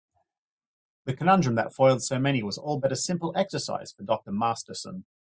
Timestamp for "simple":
2.95-3.33